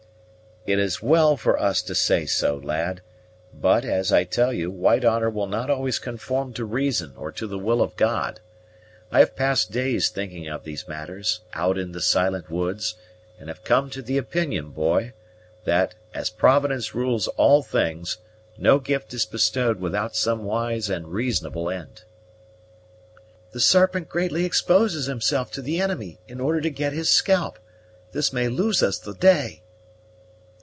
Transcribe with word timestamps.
"It 0.67 0.77
is 0.77 1.01
well 1.01 1.37
for 1.37 1.59
us 1.59 1.81
to 1.81 1.95
say 1.95 2.27
so, 2.27 2.55
lad; 2.55 3.01
but, 3.51 3.83
as 3.83 4.11
I 4.13 4.25
tell 4.25 4.53
you, 4.53 4.69
white 4.69 5.03
honor 5.03 5.27
will 5.31 5.47
not 5.47 5.71
always 5.71 5.97
conform 5.97 6.53
to 6.53 6.65
reason 6.65 7.15
or 7.17 7.31
to 7.31 7.47
the 7.47 7.57
will 7.57 7.81
of 7.81 7.95
God. 7.95 8.41
I 9.11 9.17
have 9.21 9.35
passed 9.35 9.71
days 9.71 10.09
thinking 10.09 10.47
of 10.47 10.63
these 10.63 10.87
matters, 10.87 11.39
out 11.53 11.79
in 11.79 11.93
the 11.93 11.99
silent 11.99 12.51
woods, 12.51 12.93
and 13.39 13.49
I 13.49 13.53
have 13.53 13.63
come 13.63 13.89
to 13.89 14.03
the 14.03 14.19
opinion, 14.19 14.69
boy, 14.69 15.13
that, 15.65 15.95
as 16.13 16.29
Providence 16.29 16.93
rules 16.93 17.27
all 17.29 17.63
things, 17.63 18.19
no 18.55 18.77
gift 18.77 19.11
is 19.15 19.25
bestowed 19.25 19.79
without 19.79 20.15
some 20.15 20.43
wise 20.43 20.91
and 20.91 21.07
reasonable 21.07 21.71
end." 21.71 22.03
"The 23.51 23.59
Serpent 23.59 24.09
greatly 24.09 24.45
exposes 24.45 25.07
himself 25.07 25.49
to 25.53 25.61
the 25.63 25.81
enemy, 25.81 26.19
in 26.27 26.39
order 26.39 26.61
to 26.61 26.69
get 26.69 26.93
his 26.93 27.09
scalp! 27.09 27.57
This 28.11 28.31
may 28.31 28.47
lose 28.47 28.83
us 28.83 28.99
the 28.99 29.15
day." 29.15 29.63